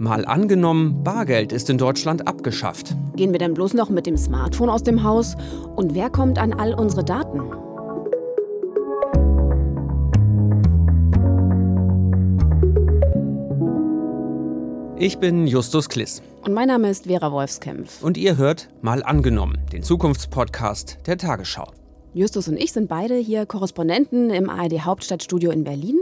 [0.00, 2.94] Mal angenommen, Bargeld ist in Deutschland abgeschafft.
[3.16, 5.34] Gehen wir dann bloß noch mit dem Smartphone aus dem Haus?
[5.74, 7.40] Und wer kommt an all unsere Daten?
[15.00, 16.22] Ich bin Justus Kliss.
[16.42, 18.00] Und mein Name ist Vera Wolfskämpf.
[18.00, 21.72] Und ihr hört Mal angenommen, den Zukunftspodcast der Tagesschau.
[22.14, 26.00] Justus und ich sind beide hier Korrespondenten im ARD Hauptstadtstudio in Berlin.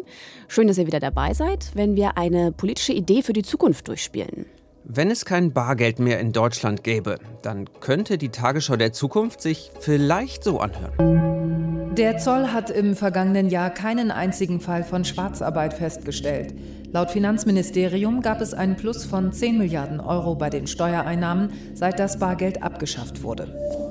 [0.49, 4.47] Schön, dass ihr wieder dabei seid, wenn wir eine politische Idee für die Zukunft durchspielen.
[4.85, 9.73] Wenn es kein Bargeld mehr in Deutschland gäbe, dann könnte die Tagesschau der Zukunft sich
[9.81, 11.95] vielleicht so anhören.
[11.97, 16.55] Der Zoll hat im vergangenen Jahr keinen einzigen Fall von Schwarzarbeit festgestellt.
[16.93, 22.19] Laut Finanzministerium gab es einen Plus von 10 Milliarden Euro bei den Steuereinnahmen, seit das
[22.19, 23.86] Bargeld abgeschafft wurde.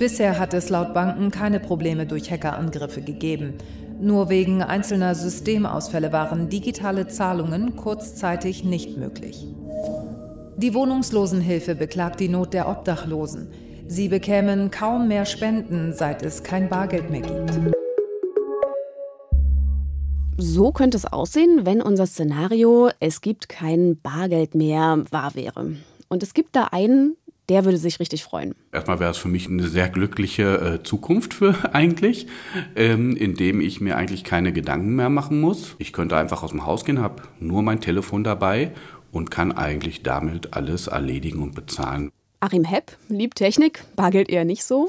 [0.00, 3.58] Bisher hat es laut Banken keine Probleme durch Hackerangriffe gegeben.
[4.00, 9.46] Nur wegen einzelner Systemausfälle waren digitale Zahlungen kurzzeitig nicht möglich.
[10.56, 13.48] Die Wohnungslosenhilfe beklagt die Not der Obdachlosen.
[13.88, 17.74] Sie bekämen kaum mehr Spenden, seit es kein Bargeld mehr gibt.
[20.38, 25.74] So könnte es aussehen, wenn unser Szenario, es gibt kein Bargeld mehr, wahr wäre.
[26.12, 27.16] Und es gibt da einen,
[27.50, 28.54] der würde sich richtig freuen.
[28.72, 32.28] Erstmal wäre es für mich eine sehr glückliche äh, Zukunft für eigentlich,
[32.76, 35.74] ähm, in dem ich mir eigentlich keine Gedanken mehr machen muss.
[35.78, 38.70] Ich könnte einfach aus dem Haus gehen, habe nur mein Telefon dabei
[39.10, 42.10] und kann eigentlich damit alles erledigen und bezahlen.
[42.38, 44.88] Achim Hepp liebt Technik, Bargeld eher nicht so.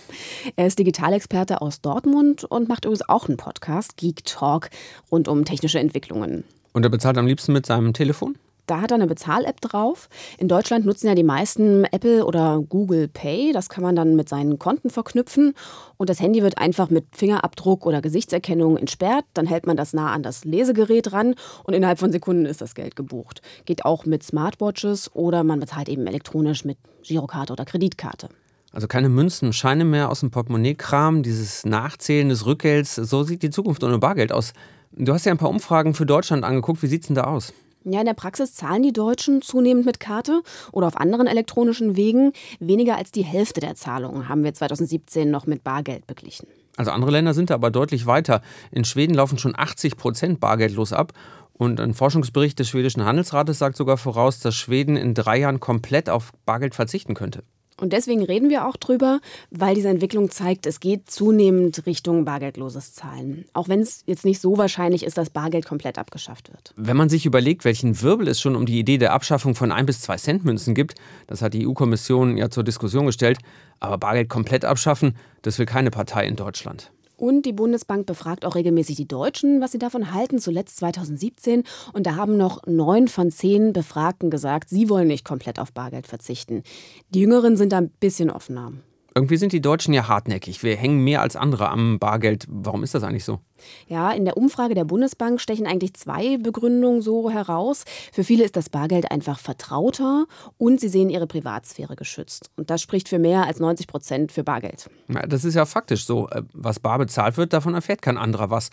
[0.56, 4.70] Er ist Digitalexperte aus Dortmund und macht übrigens auch einen Podcast, Geek Talk,
[5.12, 6.46] rund um technische Entwicklungen.
[6.74, 8.38] Und er bezahlt am liebsten mit seinem Telefon?
[8.68, 10.10] Da hat er eine Bezahl-App drauf.
[10.38, 13.52] In Deutschland nutzen ja die meisten Apple oder Google Pay.
[13.52, 15.54] Das kann man dann mit seinen Konten verknüpfen.
[15.98, 19.26] Und das Handy wird einfach mit Fingerabdruck oder Gesichtserkennung entsperrt.
[19.34, 22.76] Dann hält man das nah an das Lesegerät ran und innerhalb von Sekunden ist das
[22.76, 23.42] Geld gebucht.
[23.66, 28.30] Geht auch mit Smartwatches oder man bezahlt eben elektronisch mit Girokarte oder Kreditkarte.
[28.74, 32.96] Also keine Münzen, Scheine mehr aus dem Portemonnaie-Kram, dieses Nachzählen des Rückgelds.
[32.96, 34.54] So sieht die Zukunft ohne Bargeld aus.
[34.94, 36.82] Du hast ja ein paar Umfragen für Deutschland angeguckt.
[36.82, 37.54] Wie sieht es denn da aus?
[37.84, 42.34] Ja, in der Praxis zahlen die Deutschen zunehmend mit Karte oder auf anderen elektronischen Wegen.
[42.60, 46.48] Weniger als die Hälfte der Zahlungen haben wir 2017 noch mit Bargeld beglichen.
[46.78, 48.42] Also andere Länder sind da aber deutlich weiter.
[48.72, 51.14] In Schweden laufen schon 80 Prozent bargeldlos ab.
[51.54, 56.10] Und ein Forschungsbericht des schwedischen Handelsrates sagt sogar voraus, dass Schweden in drei Jahren komplett
[56.10, 57.44] auf Bargeld verzichten könnte.
[57.82, 59.20] Und deswegen reden wir auch drüber,
[59.50, 63.46] weil diese Entwicklung zeigt, es geht zunehmend Richtung bargeldloses Zahlen.
[63.54, 66.76] Auch wenn es jetzt nicht so wahrscheinlich ist, dass Bargeld komplett abgeschafft wird.
[66.78, 69.88] Wenn man sich überlegt, welchen Wirbel es schon um die Idee der Abschaffung von 1
[69.88, 70.94] bis 2 Cent Münzen gibt,
[71.26, 73.40] das hat die EU-Kommission ja zur Diskussion gestellt,
[73.80, 76.92] aber Bargeld komplett abschaffen, das will keine Partei in Deutschland.
[77.22, 81.62] Und die Bundesbank befragt auch regelmäßig die Deutschen, was sie davon halten, zuletzt 2017.
[81.94, 86.08] Und da haben noch neun von zehn Befragten gesagt, sie wollen nicht komplett auf Bargeld
[86.08, 86.64] verzichten.
[87.12, 88.74] Die Jüngeren sind da ein bisschen offener.
[89.14, 90.64] Irgendwie sind die Deutschen ja hartnäckig.
[90.64, 92.46] Wir hängen mehr als andere am Bargeld.
[92.48, 93.40] Warum ist das eigentlich so?
[93.88, 97.84] Ja, in der Umfrage der Bundesbank stechen eigentlich zwei Begründungen so heraus.
[98.14, 100.26] Für viele ist das Bargeld einfach vertrauter
[100.58, 102.52] und sie sehen ihre Privatsphäre geschützt.
[102.56, 104.90] Und das spricht für mehr als 90 Prozent für Bargeld.
[105.10, 106.30] Ja, das ist ja faktisch so.
[106.30, 108.70] Äh, was bar bezahlt wird, davon erfährt kein anderer was.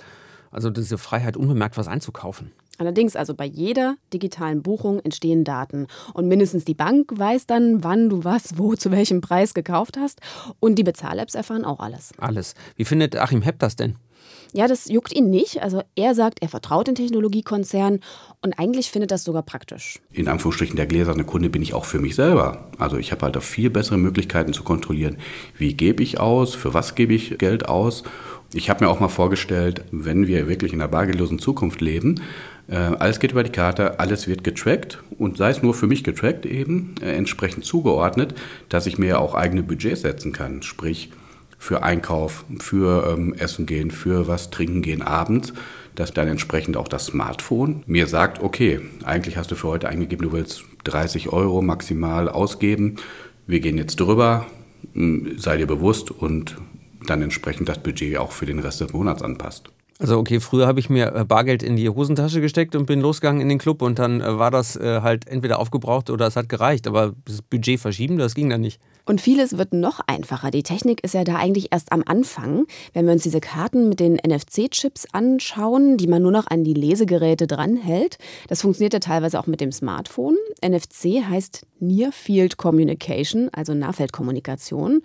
[0.50, 2.52] Also diese Freiheit, unbemerkt was einzukaufen.
[2.78, 5.86] Allerdings, also bei jeder digitalen Buchung entstehen Daten.
[6.14, 10.20] Und mindestens die Bank weiß dann, wann du was, wo, zu welchem Preis gekauft hast.
[10.60, 12.12] Und die Bezahl-Apps erfahren auch alles.
[12.18, 12.54] Alles.
[12.76, 13.96] Wie findet Achim Hepp das denn?
[14.52, 15.62] Ja, das juckt ihn nicht.
[15.62, 18.00] Also er sagt, er vertraut den Technologiekonzernen
[18.40, 20.00] und eigentlich findet das sogar praktisch.
[20.10, 22.70] In Anführungsstrichen der gläserne Kunde bin ich auch für mich selber.
[22.78, 25.18] Also ich habe halt auch viel bessere Möglichkeiten zu kontrollieren,
[25.56, 28.04] wie gebe ich aus, für was gebe ich Geld aus.
[28.54, 32.22] Ich habe mir auch mal vorgestellt, wenn wir wirklich in einer bargeldlosen Zukunft leben,
[32.68, 36.04] äh, alles geht über die Karte, alles wird getrackt und sei es nur für mich
[36.04, 38.34] getrackt eben, äh, entsprechend zugeordnet,
[38.68, 40.62] dass ich mir auch eigene Budgets setzen kann.
[40.62, 41.10] Sprich,
[41.58, 45.52] für Einkauf, für ähm, Essen gehen, für was trinken gehen abends,
[45.96, 50.28] dass dann entsprechend auch das Smartphone mir sagt, okay, eigentlich hast du für heute eingegeben,
[50.28, 52.96] du willst 30 Euro maximal ausgeben,
[53.48, 54.46] wir gehen jetzt drüber,
[55.36, 56.56] sei dir bewusst und
[57.06, 59.70] dann entsprechend das Budget auch für den Rest des Monats anpasst.
[60.00, 63.40] Also okay, früher habe ich mir äh, Bargeld in die Hosentasche gesteckt und bin losgegangen
[63.40, 66.48] in den Club und dann äh, war das äh, halt entweder aufgebraucht oder es hat
[66.48, 66.86] gereicht.
[66.86, 68.80] Aber das Budget verschieben, das ging dann nicht.
[69.06, 70.50] Und vieles wird noch einfacher.
[70.50, 72.66] Die Technik ist ja da eigentlich erst am Anfang.
[72.92, 76.74] Wenn wir uns diese Karten mit den NFC-Chips anschauen, die man nur noch an die
[76.74, 78.18] Lesegeräte dranhält,
[78.48, 80.36] das funktioniert ja teilweise auch mit dem Smartphone.
[80.64, 85.00] NFC heißt Near Field Communication, also Nahfeldkommunikation.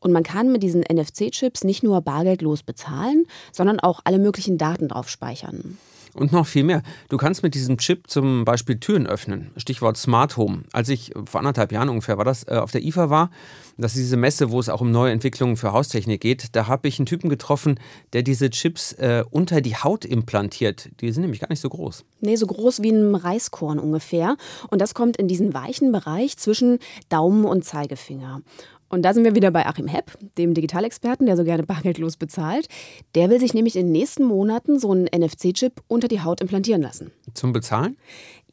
[0.00, 4.88] Und man kann mit diesen NFC-Chips nicht nur bargeldlos bezahlen, sondern auch alle möglichen Daten
[4.88, 5.78] drauf speichern.
[6.14, 6.82] Und noch viel mehr.
[7.08, 9.50] Du kannst mit diesem Chip zum Beispiel Türen öffnen.
[9.56, 10.64] Stichwort Smart Home.
[10.72, 13.30] Als ich vor anderthalb Jahren ungefähr war das, äh, auf der IFA war,
[13.76, 16.88] das ist diese Messe, wo es auch um neue Entwicklungen für Haustechnik geht, da habe
[16.88, 17.78] ich einen Typen getroffen,
[18.12, 20.88] der diese Chips äh, unter die Haut implantiert.
[21.00, 22.04] Die sind nämlich gar nicht so groß.
[22.20, 24.36] Nee, so groß wie ein Reiskorn ungefähr.
[24.70, 28.42] Und das kommt in diesen weichen Bereich zwischen Daumen und Zeigefinger.
[28.88, 32.68] Und da sind wir wieder bei Achim Hepp, dem Digitalexperten, der so gerne bargeldlos bezahlt.
[33.14, 36.82] Der will sich nämlich in den nächsten Monaten so einen NFC-Chip unter die Haut implantieren
[36.82, 37.10] lassen.
[37.34, 37.96] Zum Bezahlen?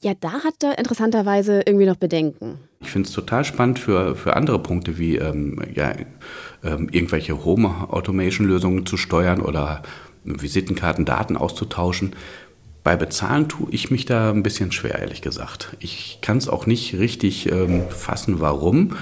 [0.01, 2.59] Ja, da hat er interessanterweise irgendwie noch Bedenken.
[2.81, 5.93] Ich finde es total spannend für, für andere Punkte wie ähm, ja,
[6.63, 9.83] ähm, irgendwelche Home-Automation-Lösungen zu steuern oder
[10.25, 12.15] Visitenkarten, Daten auszutauschen.
[12.83, 15.75] Bei Bezahlen tue ich mich da ein bisschen schwer, ehrlich gesagt.
[15.79, 18.95] Ich kann es auch nicht richtig ähm, fassen, warum.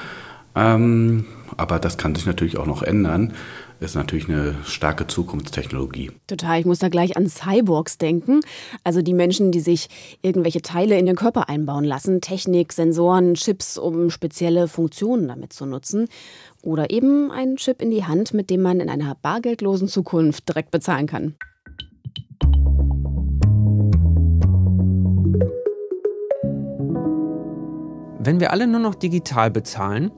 [0.55, 1.25] Ähm,
[1.57, 3.33] aber das kann sich natürlich auch noch ändern.
[3.79, 6.11] Ist natürlich eine starke Zukunftstechnologie.
[6.27, 6.59] Total.
[6.59, 8.39] Ich muss da gleich an Cyborgs denken.
[8.83, 9.89] Also die Menschen, die sich
[10.21, 12.21] irgendwelche Teile in den Körper einbauen lassen.
[12.21, 16.07] Technik, Sensoren, Chips, um spezielle Funktionen damit zu nutzen.
[16.61, 20.71] Oder eben einen Chip in die Hand, mit dem man in einer bargeldlosen Zukunft direkt
[20.71, 21.35] bezahlen kann.
[28.25, 30.09] Wenn wir alle nur noch digital bezahlen,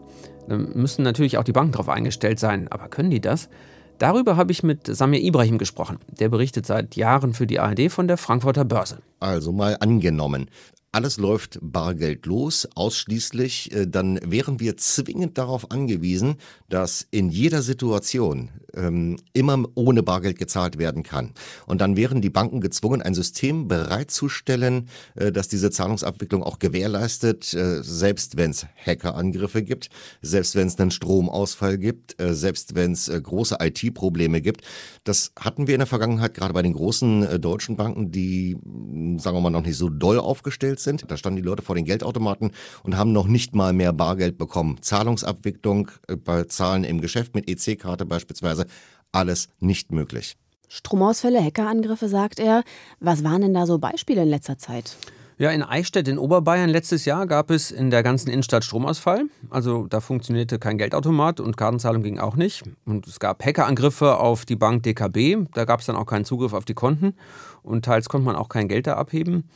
[0.48, 2.68] dann müssen natürlich auch die Banken darauf eingestellt sein.
[2.70, 3.50] Aber können die das?
[3.98, 6.00] Darüber habe ich mit Samir Ibrahim gesprochen.
[6.20, 9.00] Der berichtet seit Jahren für die ARD von der Frankfurter Börse.
[9.22, 10.50] Also mal angenommen,
[10.96, 16.36] alles läuft bargeldlos, ausschließlich, äh, dann wären wir zwingend darauf angewiesen,
[16.70, 21.32] dass in jeder Situation ähm, immer ohne Bargeld gezahlt werden kann.
[21.66, 27.54] Und dann wären die Banken gezwungen, ein System bereitzustellen, äh, das diese Zahlungsabwicklung auch gewährleistet,
[27.54, 29.90] äh, selbst wenn es Hackerangriffe gibt,
[30.22, 34.62] selbst wenn es einen Stromausfall gibt, äh, selbst wenn es äh, große IT-Probleme gibt.
[35.04, 38.56] Das hatten wir in der Vergangenheit gerade bei den großen äh, deutschen Banken, die,
[39.18, 40.85] sagen wir mal, noch nicht so doll aufgestellt sind.
[40.86, 42.52] Da standen die Leute vor den Geldautomaten
[42.84, 44.78] und haben noch nicht mal mehr Bargeld bekommen.
[44.82, 48.66] Zahlungsabwicklung äh, bei Zahlen im Geschäft mit EC-Karte beispielsweise,
[49.12, 50.36] alles nicht möglich.
[50.68, 52.64] Stromausfälle, Hackerangriffe, sagt er.
[53.00, 54.98] Was waren denn da so Beispiele in letzter Zeit?
[55.38, 59.24] Ja, in Eichstätt in Oberbayern letztes Jahr gab es in der ganzen Innenstadt Stromausfall.
[59.50, 62.64] Also da funktionierte kein Geldautomat und Kartenzahlung ging auch nicht.
[62.86, 65.46] Und es gab Hackerangriffe auf die Bank DKB.
[65.54, 67.16] Da gab es dann auch keinen Zugriff auf die Konten
[67.64, 69.50] und teils konnte man auch kein Geld da abheben.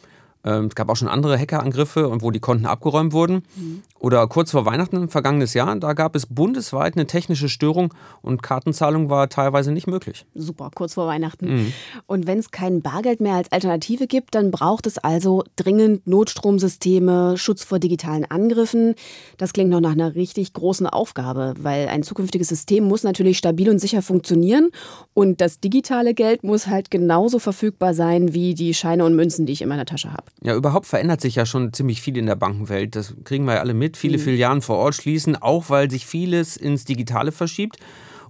[0.44, 3.44] Ähm, es gab auch schon andere Hackerangriffe, wo die Konten abgeräumt wurden.
[3.56, 3.84] Mhm.
[4.00, 9.10] Oder kurz vor Weihnachten, vergangenes Jahr, da gab es bundesweit eine technische Störung und Kartenzahlung
[9.10, 10.26] war teilweise nicht möglich.
[10.34, 11.54] Super, kurz vor Weihnachten.
[11.54, 11.74] Mhm.
[12.08, 17.38] Und wenn es kein Bargeld mehr als Alternative gibt, dann braucht es also dringend Notstromsysteme,
[17.38, 18.96] Schutz vor digitalen Angriffen.
[19.38, 23.70] Das klingt noch nach einer richtig großen Aufgabe, weil ein zukünftiges System muss natürlich stabil
[23.70, 24.70] und sicher funktionieren
[25.14, 29.54] und das digitale Geld muss halt genauso verfügbar sein wie die Scheine und Münzen, die
[29.54, 30.29] ich in meiner Tasche habe.
[30.42, 32.96] Ja, überhaupt verändert sich ja schon ziemlich viel in der Bankenwelt.
[32.96, 33.98] Das kriegen wir ja alle mit.
[33.98, 34.22] Viele mhm.
[34.22, 37.78] Filialen vor Ort schließen, auch weil sich vieles ins Digitale verschiebt.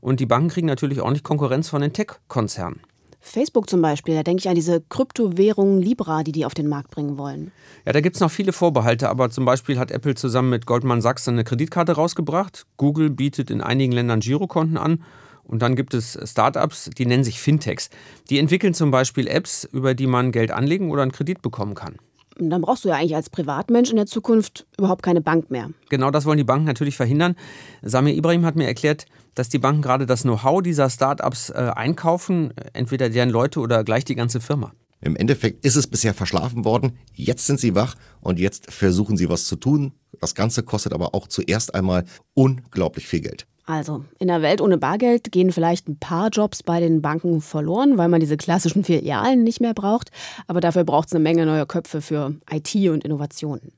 [0.01, 2.81] Und die Banken kriegen natürlich auch nicht Konkurrenz von den Tech-Konzernen.
[3.21, 6.89] Facebook zum Beispiel, da denke ich an diese Kryptowährung Libra, die die auf den Markt
[6.89, 7.51] bringen wollen.
[7.85, 11.01] Ja, da gibt es noch viele Vorbehalte, aber zum Beispiel hat Apple zusammen mit Goldman
[11.01, 12.65] Sachs eine Kreditkarte rausgebracht.
[12.77, 15.03] Google bietet in einigen Ländern Girokonten an.
[15.49, 17.89] Und dann gibt es Startups, die nennen sich Fintechs.
[18.29, 21.95] Die entwickeln zum Beispiel Apps, über die man Geld anlegen oder einen Kredit bekommen kann.
[22.37, 25.71] Dann brauchst du ja eigentlich als Privatmensch in der Zukunft überhaupt keine Bank mehr.
[25.89, 27.35] Genau das wollen die Banken natürlich verhindern.
[27.81, 32.53] Samir Ibrahim hat mir erklärt, dass die Banken gerade das Know-how dieser Startups äh, einkaufen,
[32.73, 34.71] entweder deren Leute oder gleich die ganze Firma.
[35.01, 36.97] Im Endeffekt ist es bisher verschlafen worden.
[37.13, 39.93] Jetzt sind sie wach und jetzt versuchen sie was zu tun.
[40.19, 43.47] Das Ganze kostet aber auch zuerst einmal unglaublich viel Geld.
[43.69, 47.99] Also, in der Welt ohne Bargeld gehen vielleicht ein paar Jobs bei den Banken verloren,
[47.99, 50.09] weil man diese klassischen Filialen nicht mehr braucht.
[50.47, 53.71] Aber dafür braucht es eine Menge neuer Köpfe für IT und Innovationen.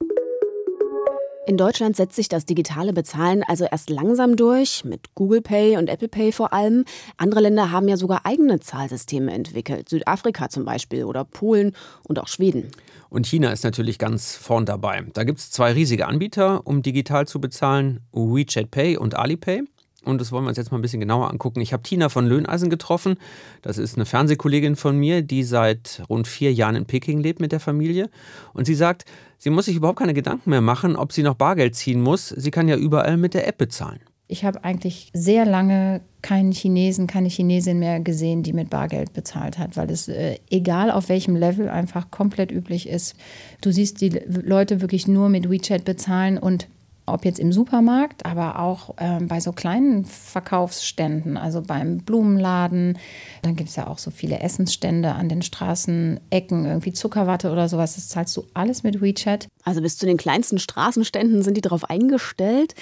[1.45, 5.89] In Deutschland setzt sich das digitale Bezahlen also erst langsam durch, mit Google Pay und
[5.89, 6.85] Apple Pay vor allem.
[7.17, 11.75] Andere Länder haben ja sogar eigene Zahlsysteme entwickelt, Südafrika zum Beispiel oder Polen
[12.07, 12.71] und auch Schweden.
[13.09, 15.03] Und China ist natürlich ganz vorn dabei.
[15.11, 19.63] Da gibt es zwei riesige Anbieter, um digital zu bezahlen, WeChat Pay und Alipay.
[20.03, 21.61] Und das wollen wir uns jetzt mal ein bisschen genauer angucken.
[21.61, 23.17] Ich habe Tina von Löhneisen getroffen.
[23.61, 27.51] Das ist eine Fernsehkollegin von mir, die seit rund vier Jahren in Peking lebt mit
[27.51, 28.09] der Familie.
[28.53, 29.05] Und sie sagt,
[29.37, 32.29] sie muss sich überhaupt keine Gedanken mehr machen, ob sie noch Bargeld ziehen muss.
[32.29, 33.99] Sie kann ja überall mit der App bezahlen.
[34.27, 39.57] Ich habe eigentlich sehr lange keinen Chinesen, keine Chinesin mehr gesehen, die mit Bargeld bezahlt
[39.57, 43.15] hat, weil es äh, egal auf welchem Level einfach komplett üblich ist.
[43.59, 46.69] Du siehst die Leute wirklich nur mit WeChat bezahlen und
[47.13, 52.97] ob jetzt im Supermarkt, aber auch äh, bei so kleinen Verkaufsständen, also beim Blumenladen.
[53.41, 57.95] Dann gibt es ja auch so viele Essensstände an den Straßenecken, irgendwie Zuckerwatte oder sowas.
[57.95, 59.47] Das zahlst du alles mit WeChat.
[59.63, 62.75] Also bis zu den kleinsten Straßenständen sind die darauf eingestellt.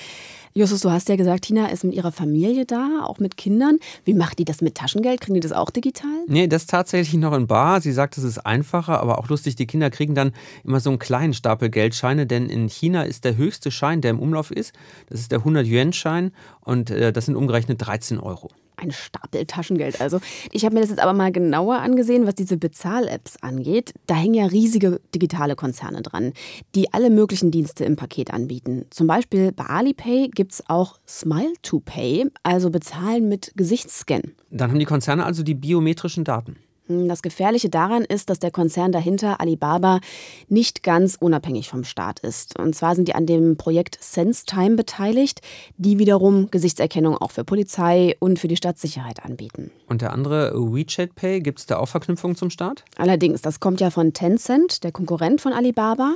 [0.54, 3.80] Justus, du hast ja gesagt, Tina ist mit ihrer Familie da, auch mit Kindern.
[4.04, 5.22] Wie macht die das mit Taschengeld?
[5.22, 6.10] Kriegen die das auch digital?
[6.28, 7.82] Nee, das tatsächlich noch in Bar.
[7.82, 9.56] Sie sagt, es ist einfacher, aber auch lustig.
[9.56, 13.38] Die Kinder kriegen dann immer so einen kleinen Stapel Geldscheine, denn in China ist der
[13.38, 14.74] höchste Schein, der im Umlauf ist,
[15.08, 20.02] das ist der 100-Yuan-Schein und äh, das sind umgerechnet 13 Euro ein Stapel Taschengeld.
[20.02, 20.20] Also
[20.52, 23.94] ich habe mir das jetzt aber mal genauer angesehen, was diese Bezahl-Apps angeht.
[24.08, 26.34] Da hängen ja riesige digitale Konzerne dran,
[26.76, 28.86] die alle möglichen Dienste im Paket anbieten.
[28.90, 34.34] Zum Beispiel bei Alipay gibt es auch Smile to Pay, also bezahlen mit Gesichtsscan.
[34.50, 36.58] Dann haben die Konzerne also die biometrischen Daten.
[36.90, 40.00] Hm, das Gefährliche daran ist, dass der Konzern dahinter, Alibaba,
[40.48, 42.60] nicht ganz unabhängig vom Staat ist.
[42.60, 45.42] Und zwar sind die an dem Projekt SenseTime beteiligt,
[45.78, 49.72] die wiederum Gesichtserkennung auch für Polizei und für die Stadtsicherheit anbieten.
[49.88, 52.84] Und der andere WeChat Pay, gibt es da auch Verknüpfungen zum Staat?
[52.98, 56.16] Allerdings, das kommt ja von Tencent, der Konkurrent von Alibaba.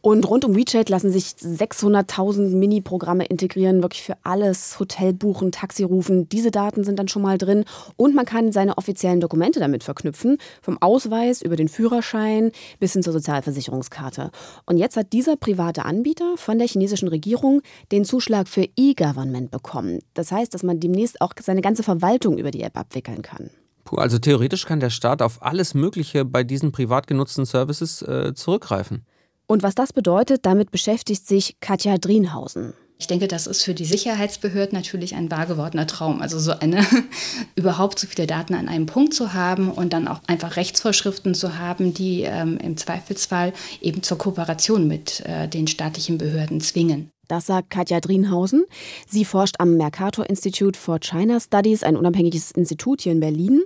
[0.00, 5.82] Und rund um WeChat lassen sich 600.000 Mini-Programme integrieren, wirklich für alles, Hotel buchen, Taxi
[5.82, 6.28] rufen.
[6.30, 7.64] Diese Daten sind dann schon mal drin.
[7.96, 13.02] Und man kann seine offiziellen Dokumente damit verknüpfen, vom Ausweis über den Führerschein bis hin
[13.02, 14.30] zur Sozialversicherungskarte.
[14.66, 20.00] Und jetzt hat dieser private Anbieter von der chinesischen Regierung den Zuschlag für E-Government bekommen.
[20.14, 23.50] Das heißt, dass man demnächst auch seine ganze Verwaltung über die App abwickeln kann.
[23.84, 28.34] Puh, also theoretisch kann der Staat auf alles Mögliche bei diesen privat genutzten Services äh,
[28.34, 29.06] zurückgreifen.
[29.46, 32.74] Und was das bedeutet, damit beschäftigt sich Katja Drienhausen.
[32.98, 36.22] Ich denke, das ist für die Sicherheitsbehörden natürlich ein wahr gewordener Traum.
[36.22, 36.84] Also so eine,
[37.54, 41.58] überhaupt so viele Daten an einem Punkt zu haben und dann auch einfach Rechtsvorschriften zu
[41.58, 47.10] haben, die ähm, im Zweifelsfall eben zur Kooperation mit äh, den staatlichen Behörden zwingen.
[47.28, 48.64] Das sagt Katja Drienhausen.
[49.08, 53.62] Sie forscht am Mercator Institute for China Studies, ein unabhängiges Institut hier in Berlin.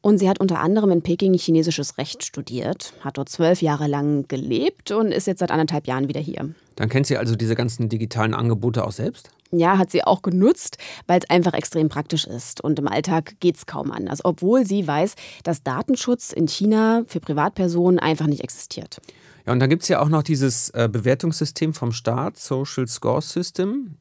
[0.00, 4.26] Und sie hat unter anderem in Peking chinesisches Recht studiert, hat dort zwölf Jahre lang
[4.28, 6.54] gelebt und ist jetzt seit anderthalb Jahren wieder hier.
[6.76, 9.30] Dann kennt sie also diese ganzen digitalen Angebote auch selbst?
[9.50, 12.62] Ja, hat sie auch genutzt, weil es einfach extrem praktisch ist.
[12.62, 15.14] Und im Alltag geht es kaum anders, obwohl sie weiß,
[15.44, 19.00] dass Datenschutz in China für Privatpersonen einfach nicht existiert.
[19.46, 23.20] Ja, und dann gibt es ja auch noch dieses äh, Bewertungssystem vom Staat, Social Score
[23.20, 23.96] System.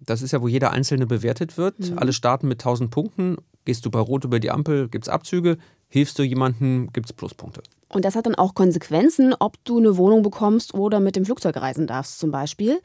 [0.00, 1.78] Das ist ja, wo jeder Einzelne bewertet wird.
[1.78, 1.98] Mhm.
[1.98, 5.56] Alle starten mit 1000 Punkten Gehst du bei Rot über die Ampel, gibt es Abzüge.
[5.88, 7.62] Hilfst du jemandem, gibt es Pluspunkte.
[7.94, 11.56] Und das hat dann auch Konsequenzen, ob du eine Wohnung bekommst oder mit dem Flugzeug
[11.56, 12.80] reisen darfst zum Beispiel.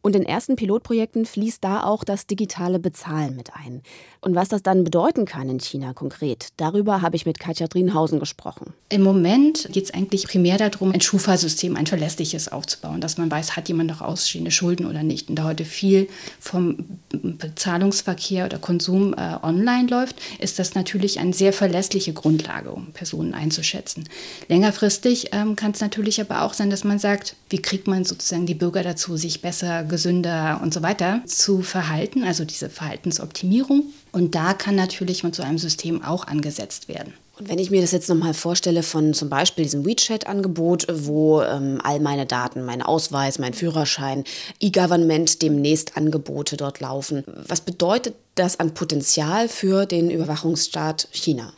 [0.00, 3.82] Und in ersten Pilotprojekten fließt da auch das digitale Bezahlen mit ein.
[4.22, 8.20] Und was das dann bedeuten kann in China konkret, darüber habe ich mit Katja Drienhausen
[8.20, 8.72] gesprochen.
[8.88, 13.56] Im Moment geht es eigentlich primär darum, ein Schufa-System, ein verlässliches aufzubauen, dass man weiß,
[13.56, 15.28] hat jemand noch ausstehende Schulden oder nicht.
[15.28, 16.08] Und da heute viel
[16.40, 22.92] vom Bezahlungsverkehr oder Konsum äh, online läuft, ist das natürlich eine sehr verlässliche Grundlage, um
[22.92, 24.08] Personen einzuschätzen.
[24.54, 28.46] Längerfristig ähm, kann es natürlich aber auch sein, dass man sagt, wie kriegt man sozusagen
[28.46, 33.82] die Bürger dazu, sich besser, gesünder und so weiter zu verhalten, also diese Verhaltensoptimierung.
[34.12, 37.14] Und da kann natürlich mit so einem System auch angesetzt werden.
[37.36, 41.80] Und wenn ich mir das jetzt nochmal vorstelle von zum Beispiel diesem WeChat-Angebot, wo ähm,
[41.82, 44.22] all meine Daten, mein Ausweis, mein Führerschein,
[44.60, 51.52] E-Government demnächst Angebote dort laufen, was bedeutet das an Potenzial für den Überwachungsstaat China?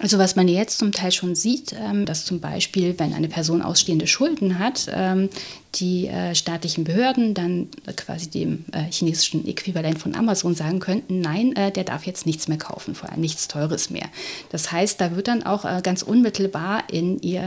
[0.00, 3.60] Also was man jetzt zum Teil schon sieht, ähm, dass zum Beispiel, wenn eine Person
[3.60, 5.28] ausstehende Schulden hat, ähm,
[5.76, 11.54] die äh, staatlichen Behörden dann quasi dem äh, chinesischen Äquivalent von Amazon sagen könnten, nein,
[11.54, 14.06] äh, der darf jetzt nichts mehr kaufen, vor allem nichts Teures mehr.
[14.50, 17.42] Das heißt, da wird dann auch äh, ganz unmittelbar in ihr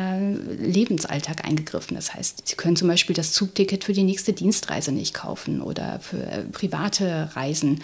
[0.57, 1.95] Lebensalltag eingegriffen.
[1.95, 5.99] Das heißt, sie können zum Beispiel das Zugticket für die nächste Dienstreise nicht kaufen oder
[5.99, 7.81] für äh, private Reisen.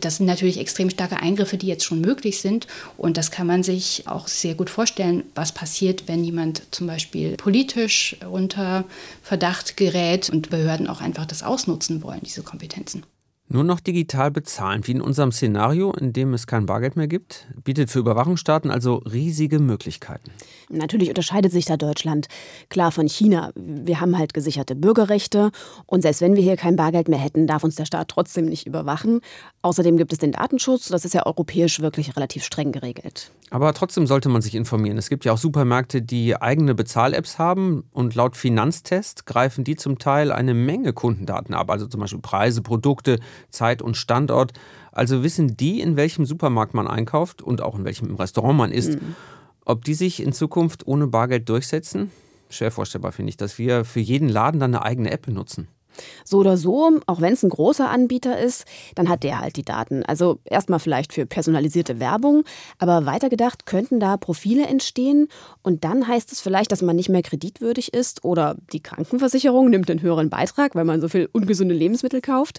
[0.00, 3.64] Das sind natürlich extrem starke Eingriffe, die jetzt schon möglich sind und das kann man
[3.64, 8.84] sich auch sehr gut vorstellen, was passiert, wenn jemand zum Beispiel politisch unter
[9.22, 13.04] Verdacht gerät und Behörden auch einfach das ausnutzen wollen, diese Kompetenzen.
[13.48, 17.48] Nur noch digital bezahlen, wie in unserem Szenario, in dem es kein Bargeld mehr gibt,
[17.64, 20.30] bietet für Überwachungsstaaten also riesige Möglichkeiten.
[20.70, 22.28] Natürlich unterscheidet sich da Deutschland
[22.68, 23.50] klar von China.
[23.56, 25.50] Wir haben halt gesicherte Bürgerrechte
[25.86, 28.66] und selbst wenn wir hier kein Bargeld mehr hätten, darf uns der Staat trotzdem nicht
[28.66, 29.20] überwachen.
[29.62, 33.32] Außerdem gibt es den Datenschutz, das ist ja europäisch wirklich relativ streng geregelt.
[33.50, 34.96] Aber trotzdem sollte man sich informieren.
[34.96, 39.98] Es gibt ja auch Supermärkte, die eigene Bezahl-Apps haben und laut Finanztest greifen die zum
[39.98, 43.18] Teil eine Menge Kundendaten ab, also zum Beispiel Preise, Produkte,
[43.50, 44.52] Zeit und Standort.
[44.92, 49.00] Also wissen die, in welchem Supermarkt man einkauft und auch in welchem Restaurant man isst.
[49.00, 49.16] Mhm.
[49.70, 52.10] Ob die sich in Zukunft ohne Bargeld durchsetzen?
[52.48, 55.68] Schwer vorstellbar finde ich, dass wir für jeden Laden dann eine eigene App benutzen.
[56.24, 58.64] So oder so, auch wenn es ein großer Anbieter ist,
[58.96, 60.02] dann hat der halt die Daten.
[60.04, 62.42] Also erstmal vielleicht für personalisierte Werbung,
[62.78, 65.28] aber weitergedacht könnten da Profile entstehen
[65.62, 69.88] und dann heißt es vielleicht, dass man nicht mehr kreditwürdig ist oder die Krankenversicherung nimmt
[69.88, 72.58] einen höheren Beitrag, weil man so viel ungesunde Lebensmittel kauft.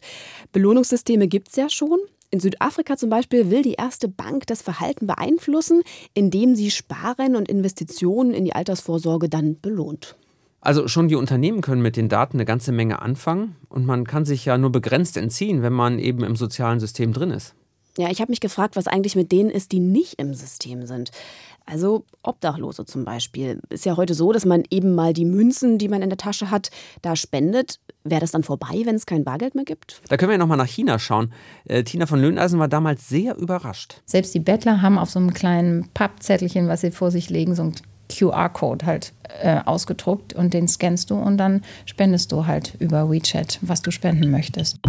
[0.54, 2.00] Belohnungssysteme gibt es ja schon.
[2.34, 5.82] In Südafrika zum Beispiel will die erste Bank das Verhalten beeinflussen,
[6.14, 10.16] indem sie Sparen und Investitionen in die Altersvorsorge dann belohnt.
[10.62, 14.24] Also schon die Unternehmen können mit den Daten eine ganze Menge anfangen und man kann
[14.24, 17.54] sich ja nur begrenzt entziehen, wenn man eben im sozialen System drin ist.
[17.98, 21.12] Ja, ich habe mich gefragt, was eigentlich mit denen ist, die nicht im System sind.
[21.66, 23.60] Also Obdachlose zum Beispiel.
[23.70, 26.50] Ist ja heute so, dass man eben mal die Münzen, die man in der Tasche
[26.52, 26.72] hat,
[27.02, 27.80] da spendet.
[28.04, 30.02] Wäre das dann vorbei, wenn es kein Bargeld mehr gibt?
[30.10, 31.32] Da können wir ja nochmal nach China schauen.
[31.66, 34.02] Äh, Tina von Löhneisen war damals sehr überrascht.
[34.06, 37.64] Selbst die Bettler haben auf so einem kleinen Pappzettelchen, was sie vor sich legen, so
[37.64, 37.76] ein
[38.10, 43.60] QR-Code halt äh, ausgedruckt und den scannst du und dann spendest du halt über WeChat,
[43.62, 44.80] was du spenden möchtest.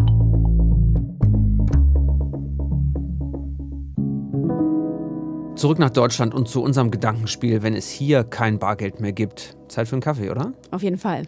[5.63, 9.57] Zurück nach Deutschland und zu unserem Gedankenspiel, wenn es hier kein Bargeld mehr gibt.
[9.69, 10.55] Zeit für einen Kaffee, oder?
[10.73, 11.23] Auf jeden Fall.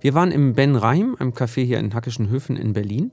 [0.00, 3.12] Wir waren im Ben Reim, einem Café hier in Hackischen Höfen in Berlin.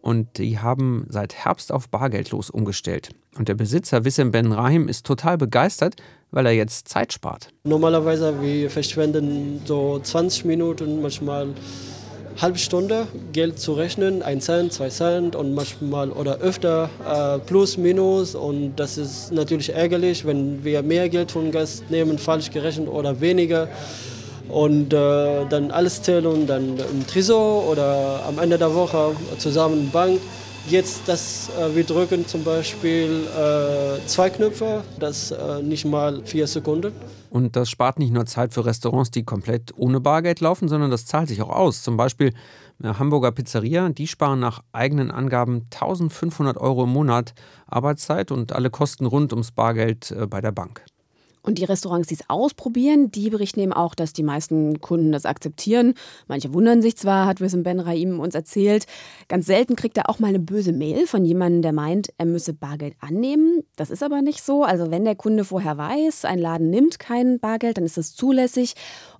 [0.00, 3.10] Und die haben seit Herbst auf bargeldlos umgestellt.
[3.38, 5.94] Und der Besitzer Wissem Ben Rahim ist total begeistert,
[6.32, 7.50] weil er jetzt Zeit spart.
[7.62, 11.54] Normalerweise wir verschwenden so 20 Minuten, manchmal
[12.40, 17.76] halbe Stunde Geld zu rechnen, ein Cent, zwei Cent und manchmal oder öfter äh, plus,
[17.76, 22.88] minus und das ist natürlich ärgerlich, wenn wir mehr Geld vom Gast nehmen, falsch gerechnet
[22.88, 23.68] oder weniger
[24.48, 29.80] und äh, dann alles zählen und dann im Tresor oder am Ende der Woche zusammen
[29.80, 30.20] in Bank.
[30.68, 36.46] Jetzt, dass äh, wir drücken zum Beispiel äh, zwei Knöpfe, das äh, nicht mal vier
[36.46, 36.92] Sekunden.
[37.32, 41.06] Und das spart nicht nur Zeit für Restaurants, die komplett ohne Bargeld laufen, sondern das
[41.06, 41.82] zahlt sich auch aus.
[41.82, 42.34] Zum Beispiel
[42.78, 47.32] eine Hamburger Pizzeria, die sparen nach eigenen Angaben 1500 Euro im Monat
[47.66, 50.84] Arbeitszeit und alle Kosten rund ums Bargeld äh, bei der Bank.
[51.42, 55.26] Und die Restaurants, die es ausprobieren, die berichten eben auch, dass die meisten Kunden das
[55.26, 55.94] akzeptieren.
[56.28, 58.86] Manche wundern sich zwar, hat Wissam Ben Raim uns erzählt.
[59.28, 62.52] Ganz selten kriegt er auch mal eine böse Mail von jemandem, der meint, er müsse
[62.52, 63.64] Bargeld annehmen.
[63.76, 64.62] Das ist aber nicht so.
[64.62, 68.74] Also wenn der Kunde vorher weiß, ein Laden nimmt kein Bargeld, dann ist das zulässig.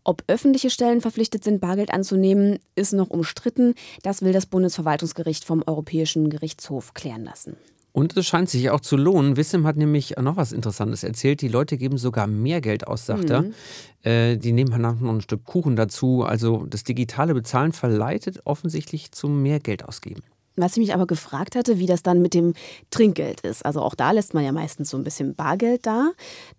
[0.04, 3.74] Ob öffentliche Stellen verpflichtet sind, Bargeld anzunehmen, ist noch umstritten.
[4.02, 7.56] Das will das Bundesverwaltungsgericht vom Europäischen Gerichtshof klären lassen.
[7.92, 9.36] Und es scheint sich auch zu lohnen.
[9.36, 11.42] Wissim hat nämlich noch was Interessantes erzählt.
[11.42, 13.52] Die Leute geben sogar mehr Geld aus, sagt mhm.
[14.02, 14.32] er.
[14.32, 16.24] Äh, die nehmen danach noch ein Stück Kuchen dazu.
[16.24, 20.22] Also das digitale Bezahlen verleitet offensichtlich zum mehr Geld ausgeben.
[20.56, 22.52] Was ich mich aber gefragt hatte, wie das dann mit dem
[22.90, 23.64] Trinkgeld ist.
[23.64, 26.10] Also auch da lässt man ja meistens so ein bisschen Bargeld da.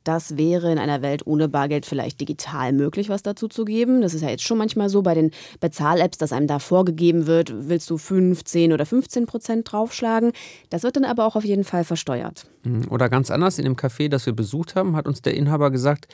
[0.04, 4.02] Das wäre in einer Welt ohne Bargeld vielleicht digital möglich, was dazu zu geben.
[4.02, 7.54] Das ist ja jetzt schon manchmal so bei den Bezahl-Apps, dass einem da vorgegeben wird,
[7.70, 10.32] willst du 15 oder 15 Prozent draufschlagen.
[10.70, 12.48] Das wird dann aber auch auf jeden Fall versteuert.
[12.64, 12.88] Mhm.
[12.90, 16.08] Oder ganz anders, in dem Café, das wir besucht haben, hat uns der Inhaber gesagt,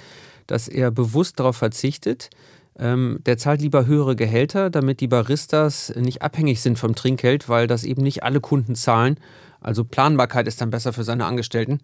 [0.48, 2.30] dass er bewusst darauf verzichtet,
[2.80, 7.68] ähm, der zahlt lieber höhere Gehälter, damit die Baristas nicht abhängig sind vom Trinkgeld, weil
[7.68, 9.18] das eben nicht alle Kunden zahlen.
[9.62, 11.80] Also Planbarkeit ist dann besser für seine Angestellten.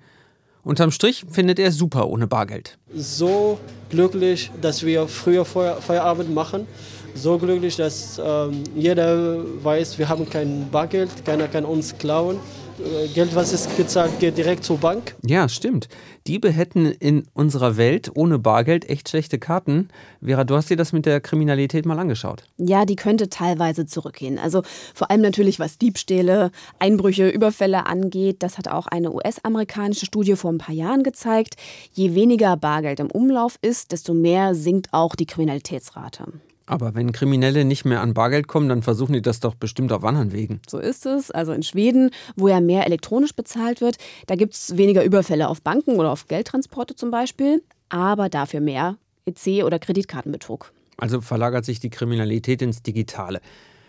[0.64, 2.80] Unterm Strich findet er super ohne Bargeld.
[2.96, 6.66] So glücklich, dass wir früher Feierabend machen.
[7.14, 12.40] So glücklich, dass ähm, jeder weiß, wir haben kein Bargeld, keiner kann uns klauen.
[12.86, 15.16] Äh, Geld, was ist gezahlt, geht direkt zur Bank.
[15.26, 15.88] Ja, stimmt.
[16.28, 19.90] Diebe hätten in unserer Welt ohne Bargeld echt schlechte Karten.
[20.24, 22.44] Vera, du hast dir das mit der Kriminalität mal angeschaut.
[22.58, 24.38] Ja, die könnte teilweise zurückgehen.
[24.38, 24.62] Also
[24.94, 28.44] vor allem natürlich, was Diebstähle, Einbrüche, Überfälle angeht.
[28.44, 31.56] Das hat auch eine US-amerikanische Studie vor ein paar Jahren gezeigt.
[31.94, 36.26] Je weniger Bargeld im Umlauf ist, desto mehr sinkt auch die Kriminalitätsrate.
[36.68, 40.04] Aber wenn Kriminelle nicht mehr an Bargeld kommen, dann versuchen die das doch bestimmt auf
[40.04, 40.62] anderen Wegen.
[40.68, 41.30] So ist es.
[41.30, 43.98] Also in Schweden, wo ja mehr elektronisch bezahlt wird,
[44.28, 48.98] da gibt es weniger Überfälle auf Banken oder auf Geldtransporte zum Beispiel, aber dafür mehr
[49.28, 50.72] EC- oder Kreditkartenbetrug.
[50.98, 53.42] Also verlagert sich die Kriminalität ins Digitale.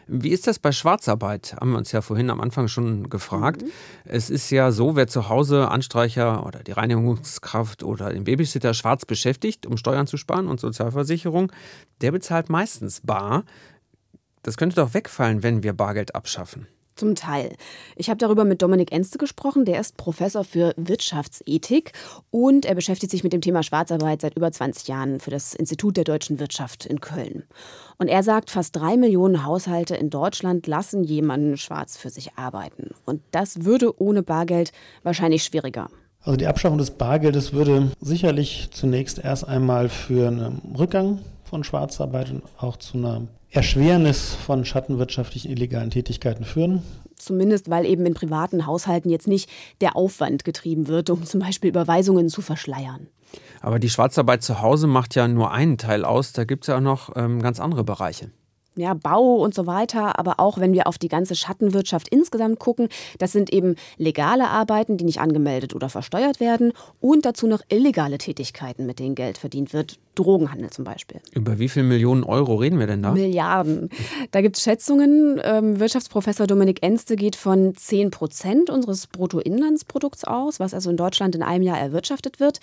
[0.08, 1.56] Wie ist das bei Schwarzarbeit?
[1.60, 3.62] Haben wir uns ja vorhin am Anfang schon gefragt.
[3.62, 3.70] Mhm.
[4.04, 9.04] Es ist ja so, wer zu Hause Anstreicher oder die Reinigungskraft oder den Babysitter schwarz
[9.04, 11.50] beschäftigt, um Steuern zu sparen und Sozialversicherung,
[12.00, 13.44] der bezahlt meistens bar.
[14.42, 16.68] Das könnte doch wegfallen, wenn wir Bargeld abschaffen.
[16.96, 17.54] Zum Teil.
[17.94, 19.66] Ich habe darüber mit Dominik Enste gesprochen.
[19.66, 21.92] Der ist Professor für Wirtschaftsethik
[22.30, 25.98] und er beschäftigt sich mit dem Thema Schwarzarbeit seit über 20 Jahren für das Institut
[25.98, 27.44] der deutschen Wirtschaft in Köln.
[27.98, 32.90] Und er sagt, fast drei Millionen Haushalte in Deutschland lassen jemanden schwarz für sich arbeiten.
[33.04, 35.90] Und das würde ohne Bargeld wahrscheinlich schwieriger.
[36.22, 42.30] Also die Abschaffung des Bargeldes würde sicherlich zunächst erst einmal für einen Rückgang von Schwarzarbeit
[42.30, 46.82] und auch zu einer Erschwernis von schattenwirtschaftlichen illegalen Tätigkeiten führen.
[47.16, 49.48] Zumindest weil eben in privaten Haushalten jetzt nicht
[49.80, 53.08] der Aufwand getrieben wird, um zum Beispiel Überweisungen zu verschleiern.
[53.60, 56.32] Aber die Schwarzarbeit zu Hause macht ja nur einen Teil aus.
[56.32, 58.30] Da gibt es ja auch noch ähm, ganz andere Bereiche
[58.76, 62.88] ja, Bau und so weiter, aber auch wenn wir auf die ganze Schattenwirtschaft insgesamt gucken,
[63.18, 68.18] das sind eben legale Arbeiten, die nicht angemeldet oder versteuert werden und dazu noch illegale
[68.18, 69.98] Tätigkeiten, mit denen Geld verdient wird.
[70.16, 71.20] Drogenhandel zum Beispiel.
[71.32, 73.12] Über wie viele Millionen Euro reden wir denn da?
[73.12, 73.90] Milliarden.
[74.32, 75.40] Da gibt es Schätzungen.
[75.44, 81.34] Ähm, Wirtschaftsprofessor Dominik Enste geht von 10 Prozent unseres Bruttoinlandsprodukts aus, was also in Deutschland
[81.34, 82.60] in einem Jahr erwirtschaftet wird.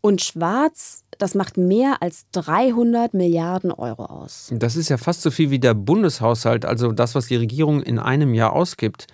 [0.00, 4.52] Und schwarz, das macht mehr als 300 Milliarden Euro aus.
[4.54, 7.98] Das ist ja fast so viel wie der Bundeshaushalt, also das, was die Regierung in
[7.98, 9.06] einem Jahr ausgibt.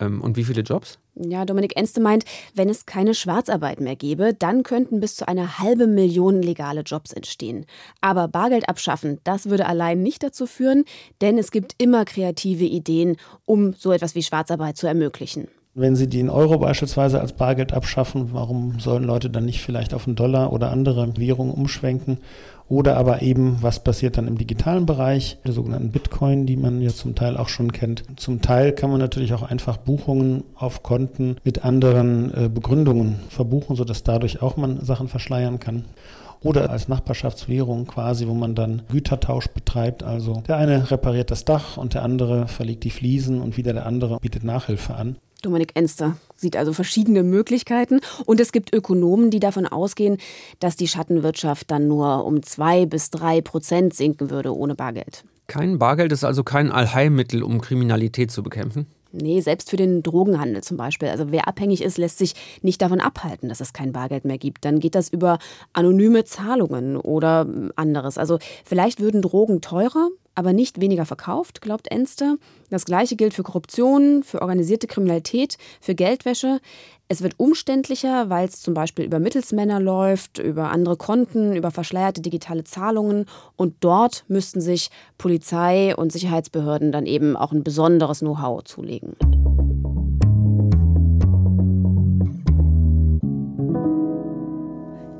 [0.00, 0.98] Ähm, und wie viele Jobs?
[1.14, 5.58] Ja, Dominik Enste meint, wenn es keine Schwarzarbeit mehr gäbe, dann könnten bis zu eine
[5.58, 7.66] halbe Million legale Jobs entstehen.
[8.00, 10.84] Aber Bargeld abschaffen, das würde allein nicht dazu führen,
[11.20, 15.48] denn es gibt immer kreative Ideen, um so etwas wie Schwarzarbeit zu ermöglichen.
[15.74, 20.06] Wenn Sie den Euro beispielsweise als Bargeld abschaffen, warum sollen Leute dann nicht vielleicht auf
[20.06, 22.18] einen Dollar oder andere Währungen umschwenken?
[22.70, 26.90] Oder aber eben, was passiert dann im digitalen Bereich, der sogenannten Bitcoin, die man ja
[26.90, 28.04] zum Teil auch schon kennt.
[28.14, 33.74] Zum Teil kann man natürlich auch einfach Buchungen auf Konten mit anderen äh, Begründungen verbuchen,
[33.74, 35.84] sodass dadurch auch man Sachen verschleiern kann
[36.42, 40.04] oder als Nachbarschaftswährung quasi, wo man dann Gütertausch betreibt.
[40.04, 43.84] Also der eine repariert das Dach und der andere verlegt die Fliesen und wieder der
[43.84, 45.16] andere bietet Nachhilfe an.
[45.40, 50.18] Dominik Enster sieht also verschiedene Möglichkeiten und es gibt Ökonomen, die davon ausgehen,
[50.58, 55.24] dass die Schattenwirtschaft dann nur um zwei bis drei Prozent sinken würde ohne Bargeld.
[55.46, 58.86] Kein Bargeld ist also kein Allheilmittel, um Kriminalität zu bekämpfen?
[59.12, 61.08] Nee, selbst für den Drogenhandel zum Beispiel.
[61.08, 64.64] Also wer abhängig ist, lässt sich nicht davon abhalten, dass es kein Bargeld mehr gibt.
[64.64, 65.38] Dann geht das über
[65.72, 68.18] anonyme Zahlungen oder anderes.
[68.18, 72.36] Also vielleicht würden Drogen teurer, aber nicht weniger verkauft, glaubt Enster.
[72.70, 76.60] Das gleiche gilt für Korruption, für organisierte Kriminalität, für Geldwäsche.
[77.08, 82.20] Es wird umständlicher, weil es zum Beispiel über Mittelsmänner läuft, über andere Konten, über verschleierte
[82.20, 83.26] digitale Zahlungen.
[83.56, 89.16] Und dort müssten sich Polizei und Sicherheitsbehörden dann eben auch ein besonderes Know-how zulegen.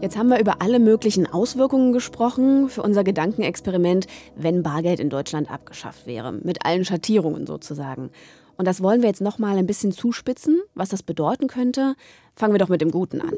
[0.00, 5.50] Jetzt haben wir über alle möglichen Auswirkungen gesprochen für unser Gedankenexperiment, wenn Bargeld in Deutschland
[5.50, 8.10] abgeschafft wäre, mit allen Schattierungen sozusagen.
[8.56, 11.96] Und das wollen wir jetzt noch mal ein bisschen zuspitzen, was das bedeuten könnte.
[12.34, 13.32] Fangen wir doch mit dem Guten an.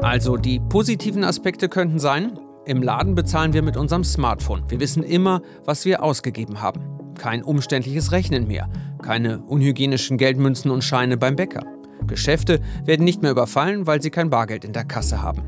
[0.00, 4.62] Also die positiven Aspekte könnten sein, im Laden bezahlen wir mit unserem Smartphone.
[4.68, 7.14] Wir wissen immer, was wir ausgegeben haben.
[7.18, 8.70] Kein umständliches Rechnen mehr,
[9.02, 11.64] keine unhygienischen Geldmünzen und Scheine beim Bäcker.
[12.06, 15.42] Geschäfte werden nicht mehr überfallen, weil sie kein Bargeld in der Kasse haben.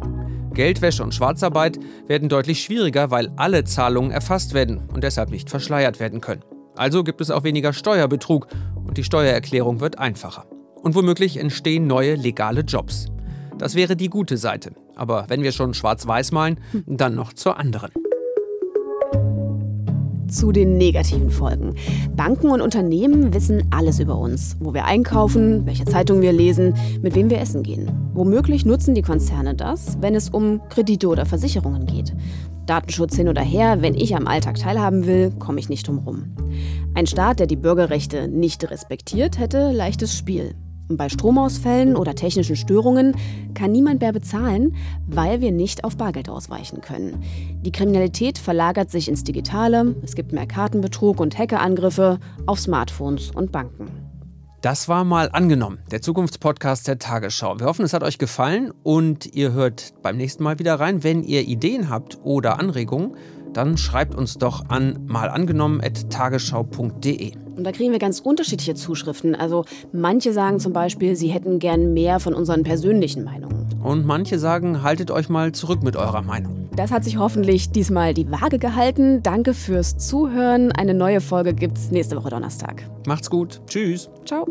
[0.55, 5.99] Geldwäsche und Schwarzarbeit werden deutlich schwieriger, weil alle Zahlungen erfasst werden und deshalb nicht verschleiert
[5.99, 6.45] werden können.
[6.77, 8.49] Also gibt es auch weniger Steuerbetrug
[8.87, 10.47] und die Steuererklärung wird einfacher.
[10.83, 13.07] Und womöglich entstehen neue legale Jobs.
[13.59, 14.73] Das wäre die gute Seite.
[14.95, 17.93] Aber wenn wir schon schwarz-weiß malen, dann noch zur anderen
[20.33, 21.75] zu den negativen Folgen.
[22.17, 24.57] Banken und Unternehmen wissen alles über uns.
[24.61, 27.91] Wo wir einkaufen, welche Zeitung wir lesen, mit wem wir essen gehen.
[28.15, 32.15] Womöglich nutzen die Konzerne das, wenn es um Kredite oder Versicherungen geht.
[32.67, 36.35] Datenschutz hin oder her, wenn ich am Alltag teilhaben will, komme ich nicht drum rum.
[36.95, 40.55] Ein Staat, der die Bürgerrechte nicht respektiert, hätte leichtes Spiel.
[40.97, 43.17] Bei Stromausfällen oder technischen Störungen
[43.55, 44.77] kann niemand mehr bezahlen,
[45.07, 47.23] weil wir nicht auf Bargeld ausweichen können.
[47.63, 53.53] Die Kriminalität verlagert sich ins Digitale, es gibt mehr Kartenbetrug und Hackerangriffe auf Smartphones und
[53.53, 53.89] Banken.
[54.63, 57.59] Das war mal angenommen, der Zukunftspodcast der Tagesschau.
[57.59, 61.03] Wir hoffen, es hat euch gefallen und ihr hört beim nächsten Mal wieder rein.
[61.03, 63.17] Wenn ihr Ideen habt oder Anregungen,
[63.53, 67.33] dann schreibt uns doch an malangenommen.tagesschau.de.
[67.57, 69.35] Und da kriegen wir ganz unterschiedliche Zuschriften.
[69.35, 73.67] Also manche sagen zum Beispiel, sie hätten gern mehr von unseren persönlichen Meinungen.
[73.83, 76.69] Und manche sagen, haltet euch mal zurück mit eurer Meinung.
[76.77, 79.23] Das hat sich hoffentlich diesmal die Waage gehalten.
[79.23, 80.73] Danke fürs Zuhören.
[80.73, 82.83] Eine neue Folge gibt's nächste Woche Donnerstag.
[83.07, 83.61] Macht's gut.
[83.67, 84.09] Tschüss.
[84.25, 84.47] Ciao.